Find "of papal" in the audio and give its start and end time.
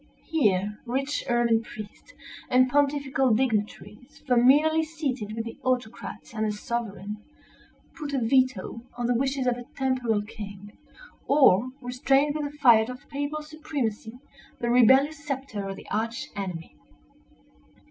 12.89-13.43